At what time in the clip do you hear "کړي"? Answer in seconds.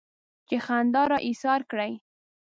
1.71-1.91